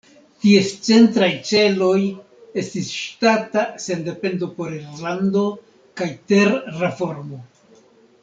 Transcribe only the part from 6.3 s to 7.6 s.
ter-reformo.